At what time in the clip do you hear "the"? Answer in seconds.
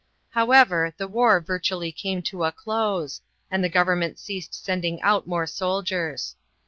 0.97-1.07, 3.63-3.69